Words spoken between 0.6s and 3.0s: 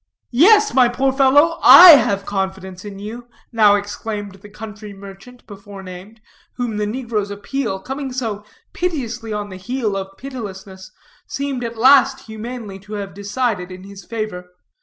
my poor fellow I have confidence in